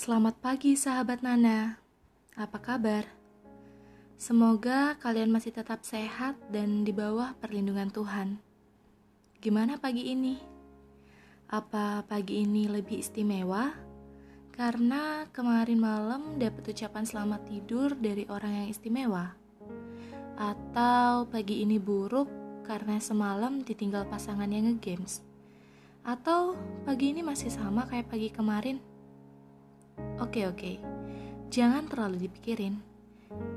Selamat 0.00 0.32
pagi 0.40 0.80
sahabat 0.80 1.20
Nana. 1.20 1.76
Apa 2.32 2.56
kabar? 2.56 3.04
Semoga 4.16 4.96
kalian 4.96 5.28
masih 5.28 5.52
tetap 5.52 5.84
sehat 5.84 6.40
dan 6.48 6.88
di 6.88 6.92
bawah 6.96 7.36
perlindungan 7.36 7.92
Tuhan. 7.92 8.40
Gimana 9.44 9.76
pagi 9.76 10.08
ini? 10.08 10.40
Apa 11.52 12.00
pagi 12.08 12.48
ini 12.48 12.64
lebih 12.64 12.96
istimewa? 12.96 13.76
Karena 14.56 15.28
kemarin 15.36 15.76
malam 15.76 16.40
dapat 16.40 16.72
ucapan 16.72 17.04
selamat 17.04 17.52
tidur 17.52 17.92
dari 17.92 18.24
orang 18.32 18.56
yang 18.56 18.68
istimewa. 18.72 19.36
Atau 20.40 21.28
pagi 21.28 21.60
ini 21.60 21.76
buruk 21.76 22.64
karena 22.64 22.96
semalam 23.04 23.60
ditinggal 23.60 24.08
pasangan 24.08 24.48
yang 24.48 24.64
ngegames. 24.64 25.20
Atau 26.08 26.56
pagi 26.88 27.12
ini 27.12 27.20
masih 27.20 27.52
sama 27.52 27.84
kayak 27.84 28.08
pagi 28.08 28.32
kemarin? 28.32 28.89
Oke 30.20 30.44
oke, 30.46 30.78
jangan 31.48 31.88
terlalu 31.88 32.28
dipikirin. 32.28 32.78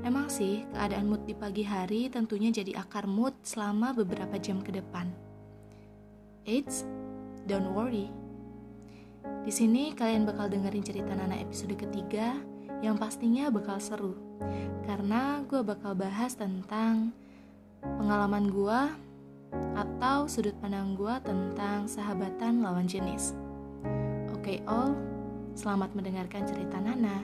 Emang 0.06 0.30
sih, 0.30 0.62
keadaan 0.70 1.10
mood 1.10 1.26
di 1.26 1.34
pagi 1.34 1.66
hari 1.66 2.06
tentunya 2.06 2.54
jadi 2.54 2.78
akar 2.78 3.10
mood 3.10 3.34
selama 3.42 3.90
beberapa 3.92 4.38
jam 4.38 4.62
ke 4.62 4.70
depan. 4.70 5.10
Eits, 6.44 6.86
don't 7.48 7.72
worry. 7.74 8.12
Di 9.44 9.52
sini 9.52 9.92
kalian 9.92 10.24
bakal 10.24 10.48
dengerin 10.48 10.84
cerita 10.84 11.12
Nana 11.12 11.36
episode 11.36 11.76
ketiga 11.76 12.36
yang 12.80 13.00
pastinya 13.00 13.48
bakal 13.48 13.80
seru. 13.80 14.16
Karena 14.84 15.40
gue 15.44 15.60
bakal 15.64 15.96
bahas 15.96 16.36
tentang 16.36 17.12
pengalaman 17.80 18.48
gue 18.48 18.80
atau 19.76 20.28
sudut 20.28 20.56
pandang 20.60 20.96
gue 20.96 21.14
tentang 21.24 21.88
sahabatan 21.88 22.64
lawan 22.64 22.88
jenis. 22.88 23.32
Oke 24.32 24.60
okay, 24.60 24.68
all, 24.68 24.96
selamat 25.54 25.94
mendengarkan 25.94 26.42
cerita 26.50 26.82
Nana. 26.82 27.22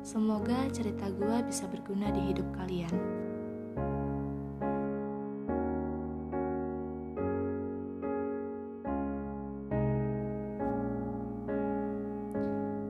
Semoga 0.00 0.64
cerita 0.72 1.12
gue 1.12 1.36
bisa 1.44 1.68
berguna 1.68 2.08
di 2.08 2.32
hidup 2.32 2.48
kalian. 2.56 2.94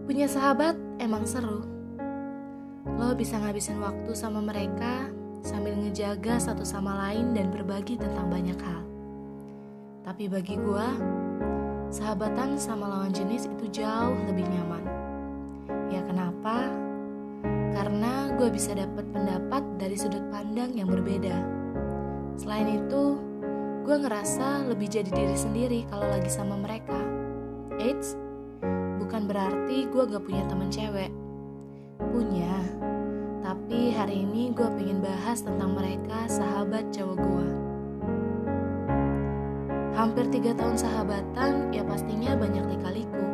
Punya 0.07 0.31
sahabat 0.31 0.79
emang 1.03 1.27
seru. 1.27 1.67
Lo 2.95 3.11
bisa 3.19 3.43
ngabisin 3.43 3.83
waktu 3.83 4.15
sama 4.15 4.39
mereka 4.39 5.11
sambil 5.43 5.75
ngejaga 5.83 6.39
satu 6.39 6.63
sama 6.63 6.95
lain 7.11 7.35
dan 7.35 7.51
berbagi 7.51 7.99
tentang 7.99 8.31
banyak 8.31 8.57
hal. 8.63 8.87
Tapi 10.07 10.31
bagi 10.31 10.55
gue, 10.55 10.89
sahabatan 11.97 12.61
sama 12.61 12.93
lawan 12.93 13.09
jenis 13.09 13.49
itu 13.49 13.81
jauh 13.81 14.21
lebih 14.29 14.45
nyaman. 14.45 14.85
Ya 15.89 16.05
kenapa? 16.05 16.69
Karena 17.73 18.37
gue 18.37 18.53
bisa 18.53 18.77
dapat 18.77 19.09
pendapat 19.17 19.65
dari 19.81 19.97
sudut 19.97 20.21
pandang 20.29 20.77
yang 20.77 20.93
berbeda. 20.93 21.33
Selain 22.37 22.69
itu, 22.85 23.17
gue 23.89 23.97
ngerasa 23.97 24.69
lebih 24.69 24.93
jadi 24.93 25.09
diri 25.09 25.37
sendiri 25.41 25.81
kalau 25.89 26.05
lagi 26.05 26.29
sama 26.29 26.61
mereka. 26.61 27.01
Eits, 27.81 28.13
bukan 29.01 29.25
berarti 29.25 29.89
gue 29.89 30.03
gak 30.05 30.25
punya 30.29 30.45
temen 30.53 30.69
cewek. 30.69 31.09
Punya, 32.13 32.61
tapi 33.41 33.97
hari 33.97 34.29
ini 34.29 34.53
gue 34.53 34.69
pengen 34.77 35.01
bahas 35.01 35.41
tentang 35.41 35.73
mereka 35.73 36.29
sahabat 36.29 36.93
cowok 36.93 37.17
gue. 37.25 37.56
Hampir 39.97 40.29
tiga 40.29 40.53
tahun 40.53 40.77
sahabatan, 40.77 41.73
ya 41.73 41.81
pastinya 41.81 42.37
banyak 42.37 42.69
lika-liku. 42.69 43.25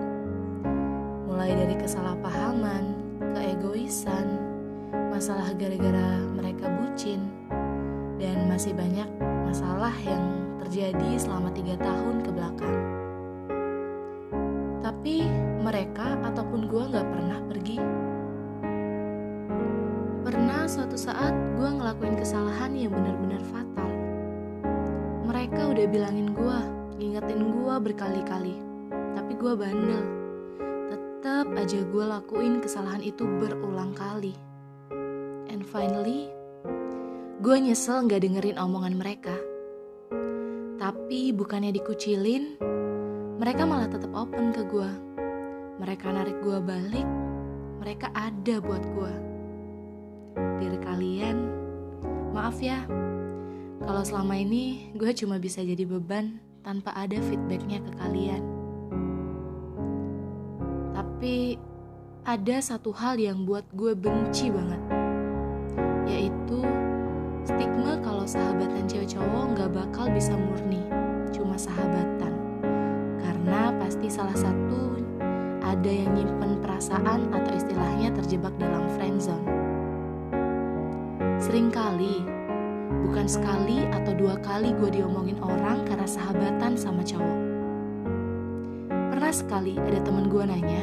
Mulai 1.26 1.58
dari 1.58 1.74
kesalahpahaman, 1.74 2.94
keegoisan, 3.34 4.38
masalah 5.10 5.50
gara-gara 5.58 6.22
mereka 6.30 6.70
bucin, 6.70 7.26
dan 8.22 8.46
masih 8.46 8.78
banyak 8.78 9.10
masalah 9.42 9.90
yang 10.06 10.22
terjadi 10.62 11.18
selama 11.18 11.50
tiga 11.50 11.74
tahun 11.82 12.22
ke 12.22 12.30
belakang. 12.30 12.78
Tapi 14.86 15.26
mereka 15.66 16.14
ataupun 16.30 16.70
gue 16.70 16.84
gak 16.94 17.08
pernah 17.10 17.38
pergi. 17.50 17.78
Pernah 20.22 20.70
suatu 20.70 20.94
saat 20.94 21.34
gue 21.58 21.68
ngelakuin 21.74 22.14
kesalahan 22.14 22.70
yang 22.78 22.94
benar-benar 22.94 23.42
fatal. 23.50 23.91
Mereka 25.42 25.74
udah 25.74 25.86
bilangin 25.90 26.38
gue, 26.38 26.58
ngingetin 27.02 27.50
gue 27.50 27.74
berkali-kali. 27.82 28.62
Tapi 28.94 29.32
gue 29.34 29.52
bandel. 29.58 30.04
Tetap 30.86 31.50
aja 31.58 31.82
gue 31.82 32.04
lakuin 32.06 32.62
kesalahan 32.62 33.02
itu 33.02 33.26
berulang 33.26 33.90
kali. 33.90 34.38
And 35.50 35.66
finally, 35.66 36.30
gue 37.42 37.56
nyesel 37.58 38.06
gak 38.06 38.22
dengerin 38.22 38.54
omongan 38.54 38.94
mereka. 38.94 39.34
Tapi 40.78 41.34
bukannya 41.34 41.74
dikucilin, 41.74 42.62
mereka 43.42 43.66
malah 43.66 43.90
tetap 43.90 44.14
open 44.14 44.54
ke 44.54 44.62
gue. 44.62 44.90
Mereka 45.82 46.06
narik 46.06 46.38
gue 46.38 46.62
balik, 46.62 47.08
mereka 47.82 48.14
ada 48.14 48.62
buat 48.62 48.86
gue. 48.94 49.14
Diri 50.62 50.78
kalian, 50.78 51.36
maaf 52.30 52.62
ya, 52.62 52.86
kalau 53.82 54.02
selama 54.06 54.38
ini 54.38 54.94
gue 54.94 55.10
cuma 55.14 55.42
bisa 55.42 55.58
jadi 55.62 55.82
beban 55.82 56.38
tanpa 56.62 56.94
ada 56.94 57.18
feedbacknya 57.18 57.82
ke 57.82 57.90
kalian. 57.98 58.42
Tapi 60.94 61.58
ada 62.22 62.56
satu 62.62 62.94
hal 62.94 63.18
yang 63.18 63.42
buat 63.42 63.66
gue 63.74 63.98
benci 63.98 64.54
banget, 64.54 64.82
yaitu 66.06 66.62
stigma 67.42 67.98
kalau 67.98 68.22
sahabatan 68.22 68.86
cewek 68.86 69.10
cowok 69.10 69.44
nggak 69.58 69.70
bakal 69.74 70.06
bisa 70.14 70.38
murni, 70.38 70.82
cuma 71.34 71.58
sahabatan. 71.58 72.30
Karena 73.18 73.74
pasti 73.82 74.06
salah 74.06 74.38
satu 74.38 75.02
ada 75.62 75.90
yang 75.90 76.14
nyimpen 76.14 76.62
perasaan 76.62 77.26
atau 77.34 77.52
istilahnya 77.58 78.14
terjebak 78.14 78.54
dalam 78.62 78.86
friendzone. 78.94 79.46
Seringkali 81.42 82.41
Bukan 83.02 83.26
sekali 83.26 83.84
atau 83.90 84.14
dua 84.14 84.38
kali 84.40 84.70
gue 84.78 85.02
diomongin 85.02 85.38
orang 85.42 85.82
karena 85.84 86.06
sahabatan 86.06 86.78
sama 86.78 87.02
cowok. 87.02 87.40
Pernah 89.10 89.32
sekali 89.34 89.74
ada 89.78 89.98
temen 90.02 90.30
gue 90.30 90.44
nanya, 90.46 90.82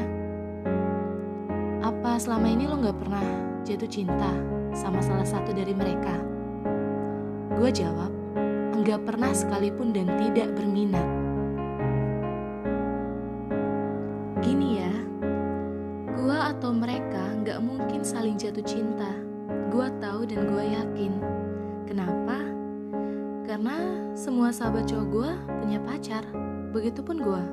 apa 1.80 2.19
selama 2.22 2.47
ini 2.52 2.69
lo 2.69 2.80
gak 2.80 3.00
pernah 3.02 3.25
jatuh 3.66 3.90
cinta 3.90 4.31
sama 4.75 5.00
salah 5.02 5.25
satu 5.25 5.52
dari 5.52 5.74
mereka? 5.74 6.16
Gue 7.59 7.72
jawab, 7.74 8.12
enggak 8.78 9.03
pernah 9.03 9.36
sekalipun 9.36 9.91
dan 9.91 10.07
tidak 10.16 10.53
berminat. 10.56 11.07
Gini 14.40 14.80
ya, 14.80 14.94
gue 16.16 16.38
atau 16.56 16.72
mereka 16.72 17.36
gak 17.44 17.59
mungkin 17.59 18.06
saling 18.06 18.40
jatuh 18.40 18.63
cinta. 18.63 19.12
Gue 19.74 19.91
tahu 20.00 20.24
dan 20.30 20.47
gue 20.47 20.66
yakin 20.78 21.13
Kenapa? 21.90 22.38
Karena 23.50 24.14
semua 24.14 24.54
sahabat 24.54 24.86
cowok 24.86 25.08
gue 25.10 25.30
punya 25.66 25.82
pacar. 25.82 26.22
Begitupun 26.70 27.18
gue. 27.18 27.44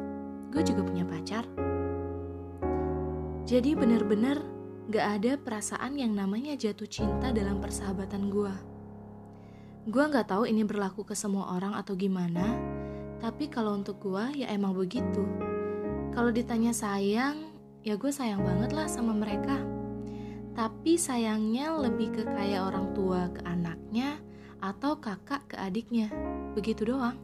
Gue 0.52 0.60
juga 0.60 0.84
punya 0.84 1.08
pacar. 1.08 1.48
Jadi 3.48 3.72
bener-bener 3.72 4.44
gak 4.92 5.06
ada 5.22 5.32
perasaan 5.40 5.96
yang 5.96 6.12
namanya 6.12 6.52
jatuh 6.52 6.84
cinta 6.84 7.32
dalam 7.32 7.64
persahabatan 7.64 8.28
gue. 8.28 8.54
Gue 9.88 10.04
gak 10.10 10.28
tahu 10.34 10.44
ini 10.44 10.66
berlaku 10.66 11.06
ke 11.06 11.14
semua 11.14 11.54
orang 11.54 11.78
atau 11.78 11.94
gimana, 11.94 12.58
tapi 13.22 13.46
kalau 13.46 13.78
untuk 13.78 14.02
gue 14.02 14.42
ya 14.42 14.50
emang 14.50 14.74
begitu. 14.74 15.22
Kalau 16.10 16.34
ditanya 16.34 16.74
sayang, 16.74 17.54
ya 17.86 17.94
gue 17.94 18.10
sayang 18.10 18.42
banget 18.42 18.74
lah 18.74 18.90
sama 18.90 19.14
mereka. 19.14 19.62
Tapi 20.58 20.98
sayangnya 20.98 21.70
lebih 21.78 22.10
ke 22.10 22.22
kayak 22.26 22.66
orang 22.66 22.90
tua 22.98 23.30
ke 23.30 23.46
anaknya, 23.46 24.18
atau 24.66 24.98
kakak 24.98 25.54
ke 25.54 25.56
adiknya. 25.62 26.10
Begitu 26.58 26.90
doang. 26.90 27.14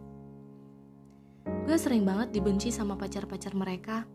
Gue 1.67 1.75
sering 1.75 2.07
banget 2.07 2.31
dibenci 2.31 2.71
sama 2.71 2.95
pacar-pacar 2.95 3.55
mereka 3.59 4.07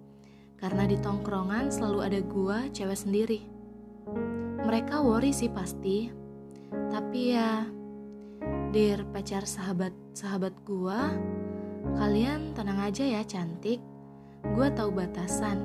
karena 0.56 0.88
di 0.88 0.96
tongkrongan 0.96 1.68
selalu 1.68 2.00
ada 2.00 2.20
gue 2.24 2.58
cewek 2.72 3.00
sendiri. 3.00 3.40
Mereka 4.64 5.04
worry 5.04 5.32
sih 5.32 5.52
pasti, 5.52 6.12
tapi 6.92 7.36
ya, 7.36 7.64
dear 8.72 9.04
pacar 9.12 9.48
sahabat-sahabat 9.48 10.54
gue, 10.68 11.00
kalian 11.96 12.52
tenang 12.56 12.80
aja 12.84 13.04
ya 13.04 13.22
cantik. 13.24 13.80
Gue 14.44 14.68
tahu 14.72 14.92
batasan. 14.92 15.64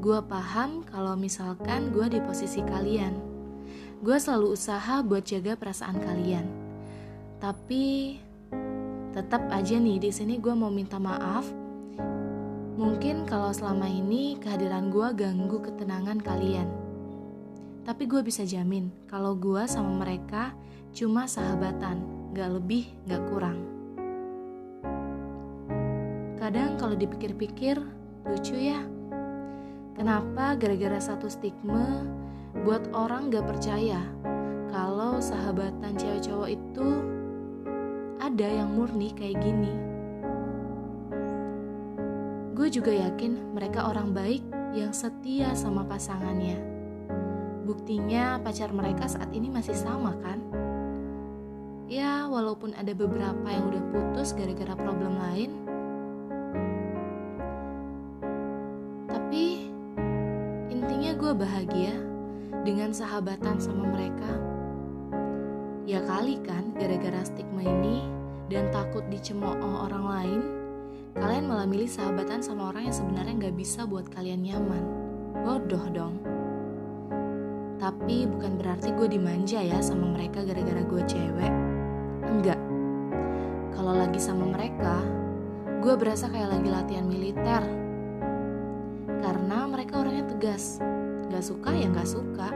Gue 0.00 0.18
paham 0.24 0.82
kalau 0.88 1.14
misalkan 1.14 1.92
gue 1.92 2.06
di 2.08 2.18
posisi 2.24 2.64
kalian. 2.64 3.12
Gue 4.00 4.16
selalu 4.16 4.56
usaha 4.56 5.04
buat 5.04 5.28
jaga 5.28 5.60
perasaan 5.60 6.00
kalian 6.00 6.59
tapi 7.40 8.20
tetap 9.10 9.42
aja 9.50 9.80
nih 9.80 9.98
di 9.98 10.10
sini 10.12 10.38
gue 10.38 10.54
mau 10.54 10.70
minta 10.70 11.00
maaf 11.00 11.48
Mungkin 12.80 13.28
kalau 13.28 13.52
selama 13.52 13.84
ini 13.84 14.40
kehadiran 14.40 14.88
gue 14.88 15.04
ganggu 15.12 15.60
ketenangan 15.60 16.16
kalian. 16.16 16.64
Tapi 17.84 18.08
gue 18.08 18.24
bisa 18.24 18.40
jamin 18.48 18.88
kalau 19.04 19.36
gue 19.36 19.68
sama 19.68 20.00
mereka 20.00 20.56
cuma 20.96 21.28
sahabatan, 21.28 22.00
gak 22.32 22.56
lebih, 22.56 22.88
gak 23.04 23.20
kurang. 23.28 23.68
Kadang 26.40 26.80
kalau 26.80 26.96
dipikir-pikir, 26.96 27.76
lucu 28.24 28.56
ya. 28.56 28.80
Kenapa 29.92 30.56
gara-gara 30.56 30.96
satu 30.96 31.28
stigma 31.28 32.08
buat 32.64 32.88
orang 32.96 33.28
gak 33.28 33.44
percaya 33.44 34.00
kalau 34.72 35.20
sahabatan 35.20 36.00
cewek 36.00 36.24
cowok 36.24 36.48
itu 36.48 36.88
ada 38.30 38.46
yang 38.46 38.70
murni 38.78 39.10
kayak 39.10 39.42
gini. 39.42 39.74
Gue 42.54 42.70
juga 42.70 42.94
yakin 42.94 43.58
mereka 43.58 43.90
orang 43.90 44.14
baik 44.14 44.46
yang 44.70 44.94
setia 44.94 45.50
sama 45.58 45.82
pasangannya. 45.82 46.54
Buktinya 47.66 48.38
pacar 48.38 48.70
mereka 48.70 49.10
saat 49.10 49.34
ini 49.34 49.50
masih 49.50 49.74
sama 49.74 50.14
kan? 50.22 50.38
Ya, 51.90 52.30
walaupun 52.30 52.70
ada 52.78 52.94
beberapa 52.94 53.50
yang 53.50 53.66
udah 53.66 53.82
putus 53.90 54.30
gara-gara 54.30 54.78
problem 54.78 55.18
lain. 55.18 55.50
Tapi 59.10 59.74
intinya 60.70 61.18
gue 61.18 61.32
bahagia 61.34 61.98
dengan 62.62 62.94
sahabatan 62.94 63.58
sama 63.58 63.90
mereka. 63.90 64.30
Ya 65.82 65.98
kali 66.06 66.38
kan 66.46 66.70
gara-gara 66.78 67.26
stigma 67.26 67.66
ini 67.66 68.19
dan 68.50 68.66
takut 68.74 69.06
dicemooh 69.06 69.86
orang 69.86 70.04
lain, 70.04 70.40
kalian 71.14 71.46
malah 71.46 71.70
milih 71.70 71.86
sahabatan 71.86 72.42
sama 72.42 72.74
orang 72.74 72.90
yang 72.90 72.96
sebenarnya 72.98 73.34
nggak 73.46 73.56
bisa 73.56 73.86
buat 73.86 74.10
kalian 74.10 74.42
nyaman. 74.42 74.84
Bodoh 75.46 75.86
dong. 75.94 76.18
Tapi 77.78 78.26
bukan 78.28 78.58
berarti 78.58 78.92
gue 78.92 79.08
dimanja 79.08 79.62
ya 79.62 79.78
sama 79.80 80.12
mereka 80.12 80.42
gara-gara 80.42 80.82
gue 80.82 81.02
cewek. 81.06 81.54
Enggak. 82.26 82.60
Kalau 83.72 83.96
lagi 83.96 84.20
sama 84.20 84.44
mereka, 84.50 85.00
gue 85.80 85.94
berasa 85.96 86.28
kayak 86.28 86.60
lagi 86.60 86.68
latihan 86.68 87.06
militer. 87.06 87.62
Karena 89.22 89.64
mereka 89.70 90.02
orangnya 90.02 90.26
tegas. 90.26 90.82
Gak 91.30 91.46
suka 91.46 91.70
ya 91.72 91.88
gak 91.88 92.10
suka. 92.10 92.50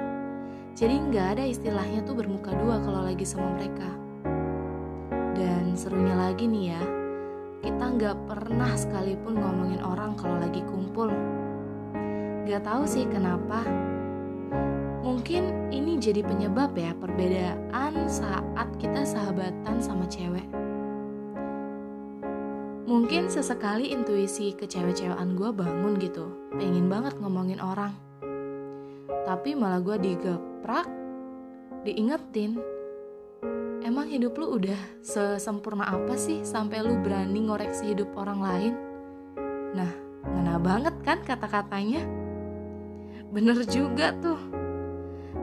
Jadi 0.74 1.06
nggak 1.06 1.38
ada 1.38 1.44
istilahnya 1.46 2.02
tuh 2.02 2.18
bermuka 2.18 2.50
dua 2.50 2.82
kalau 2.82 3.06
lagi 3.06 3.22
sama 3.22 3.54
mereka. 3.54 4.03
Serunya 5.74 6.14
lagi 6.14 6.46
nih 6.46 6.70
ya, 6.70 6.82
kita 7.58 7.84
nggak 7.98 8.30
pernah 8.30 8.78
sekalipun 8.78 9.34
ngomongin 9.34 9.82
orang 9.82 10.14
kalau 10.14 10.38
lagi 10.38 10.62
kumpul. 10.62 11.10
Gak 12.46 12.62
tahu 12.62 12.86
sih 12.86 13.02
kenapa. 13.10 13.66
Mungkin 15.02 15.74
ini 15.74 15.98
jadi 15.98 16.22
penyebab 16.22 16.78
ya 16.78 16.94
perbedaan 16.94 18.06
saat 18.06 18.70
kita 18.78 19.02
sahabatan 19.02 19.82
sama 19.82 20.06
cewek. 20.06 20.46
Mungkin 22.86 23.26
sesekali 23.26 23.90
intuisi 23.90 24.54
kecewe-cewean 24.54 25.34
gue 25.34 25.50
bangun 25.50 25.98
gitu, 25.98 26.54
pengen 26.54 26.86
banget 26.86 27.18
ngomongin 27.18 27.58
orang. 27.58 27.90
Tapi 29.26 29.58
malah 29.58 29.82
gue 29.82 29.98
digeprak, 29.98 30.86
diingetin 31.82 32.73
Emang 33.84 34.08
hidup 34.08 34.40
lu 34.40 34.56
udah 34.56 34.80
sesempurna 35.04 35.84
apa 35.84 36.16
sih 36.16 36.40
sampai 36.40 36.80
lu 36.80 37.04
berani 37.04 37.44
ngoreksi 37.44 37.92
hidup 37.92 38.16
orang 38.16 38.40
lain? 38.40 38.72
Nah, 39.76 39.92
ngena 40.24 40.56
banget 40.56 40.96
kan 41.04 41.20
kata-katanya? 41.20 42.00
Bener 43.28 43.60
juga 43.68 44.16
tuh. 44.24 44.40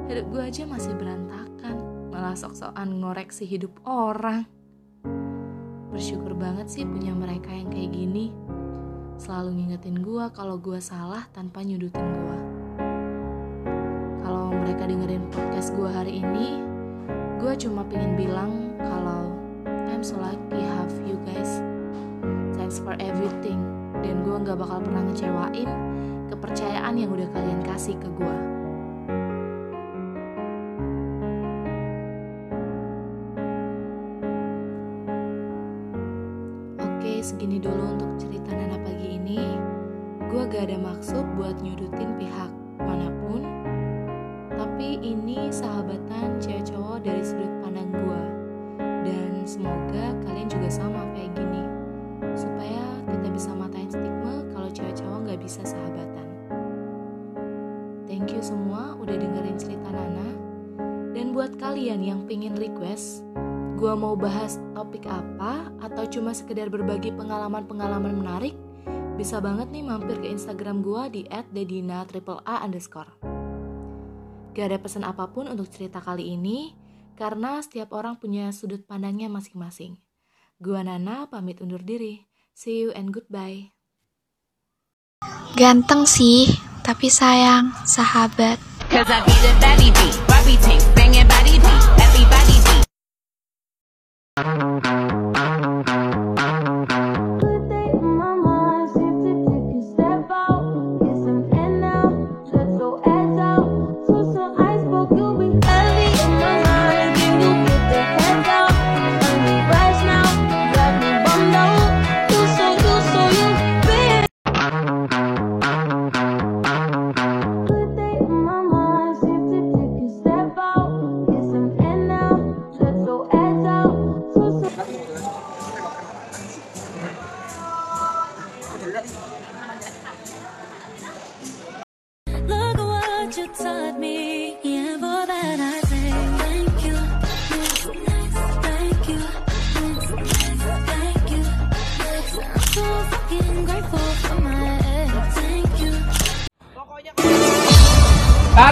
Hidup 0.09 0.25
gue 0.33 0.41
aja 0.41 0.65
masih 0.65 0.97
berantakan, 0.97 2.09
malah 2.09 2.33
sok-sokan 2.33 2.89
ngoreksi 2.97 3.45
hidup 3.45 3.77
orang. 3.85 4.49
Bersyukur 5.93 6.33
banget 6.33 6.65
sih 6.65 6.81
punya 6.81 7.13
mereka 7.13 7.53
yang 7.53 7.69
kayak 7.69 7.93
gini. 7.93 8.33
Selalu 9.21 9.53
ngingetin 9.53 10.01
gue 10.01 10.25
kalau 10.33 10.57
gue 10.57 10.81
salah 10.81 11.29
tanpa 11.29 11.61
nyudutin 11.61 12.09
gue. 12.09 12.39
Kalau 14.25 14.49
mereka 14.49 14.89
dengerin 14.89 15.29
podcast 15.29 15.77
gue 15.77 15.89
hari 15.93 16.25
ini, 16.25 16.70
gue 17.41 17.57
cuma 17.57 17.81
pengen 17.89 18.13
bilang 18.13 18.77
kalau 18.77 19.33
I'm 19.65 20.05
so 20.05 20.13
lucky 20.21 20.61
have 20.61 20.93
you 21.09 21.17
guys. 21.25 21.57
Thanks 22.53 22.77
for 22.77 22.93
everything. 23.01 23.57
Dan 24.05 24.21
gue 24.21 24.35
nggak 24.45 24.61
bakal 24.61 24.77
pernah 24.85 25.01
ngecewain 25.09 25.69
kepercayaan 26.29 27.01
yang 27.01 27.09
udah 27.09 27.25
kalian 27.33 27.61
kasih 27.65 27.97
ke 27.97 28.09
gue 28.13 28.35
Oke, 36.77 37.13
segini 37.25 37.57
dulu 37.57 37.97
untuk 37.97 38.11
cerita 38.21 38.53
Nana 38.53 38.77
pagi 38.85 39.17
ini. 39.17 39.41
Gue 40.29 40.45
gak 40.45 40.69
ada 40.69 40.77
maksud 40.81 41.25
buat 41.37 41.57
nyudutin 41.61 42.09
pihak 42.17 42.49
mana 42.81 43.09
pun 43.09 43.20
ini 45.01 45.49
sahabatan 45.49 46.37
cewek 46.37 46.69
cowok 46.69 47.01
dari 47.01 47.25
sudut 47.25 47.49
pandang 47.65 47.89
gue 47.89 48.23
dan 49.01 49.41
semoga 49.49 50.13
kalian 50.21 50.45
juga 50.45 50.69
sama 50.69 51.01
kayak 51.17 51.33
gini 51.33 51.63
supaya 52.37 52.85
kita 53.09 53.27
bisa 53.33 53.49
matain 53.57 53.89
stigma 53.89 54.45
kalau 54.53 54.69
cewek 54.69 54.93
cowok 54.93 55.19
nggak 55.25 55.39
bisa 55.41 55.61
sahabatan. 55.65 56.27
Thank 58.05 58.37
you 58.37 58.41
semua 58.45 58.93
udah 59.01 59.17
dengerin 59.17 59.57
cerita 59.57 59.89
Nana. 59.89 60.29
Dan 61.11 61.33
buat 61.33 61.57
kalian 61.57 62.05
yang 62.05 62.29
pengen 62.29 62.53
request 62.55 63.25
gue 63.81 63.93
mau 63.97 64.13
bahas 64.13 64.61
topik 64.77 65.09
apa 65.09 65.73
atau 65.81 66.05
cuma 66.05 66.37
sekedar 66.37 66.69
berbagi 66.69 67.09
pengalaman-pengalaman 67.17 68.13
menarik 68.13 68.53
bisa 69.17 69.41
banget 69.41 69.73
nih 69.73 69.81
mampir 69.81 70.21
ke 70.21 70.29
Instagram 70.29 70.85
gue 70.85 71.03
di 71.09 71.21
@dedina 71.49 72.05
triple 72.05 72.41
A 72.45 72.61
underscore. 72.61 73.20
Gak 74.51 74.67
ada 74.67 74.79
pesan 74.83 75.07
apa 75.07 75.31
pun 75.31 75.47
untuk 75.47 75.71
cerita 75.71 76.03
kali 76.03 76.35
ini, 76.35 76.75
karena 77.15 77.63
setiap 77.63 77.95
orang 77.95 78.19
punya 78.19 78.51
sudut 78.51 78.83
pandangnya 78.83 79.31
masing-masing. 79.31 79.95
Gua 80.59 80.83
Nana 80.83 81.23
pamit 81.31 81.63
undur 81.63 81.79
diri. 81.79 82.27
See 82.51 82.83
you 82.83 82.91
and 82.91 83.15
goodbye. 83.15 83.71
Ganteng 85.55 86.03
sih, 86.03 86.51
tapi 86.83 87.07
sayang, 87.07 87.71
sahabat. 87.87 88.59
That 94.35 95.00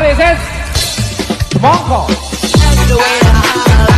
is 0.10 0.20
it. 0.20 0.38
Monko. 1.62 3.89